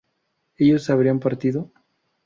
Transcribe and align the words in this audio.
¿ellos 0.57 0.89
habrían 0.89 1.19
partido? 1.19 1.69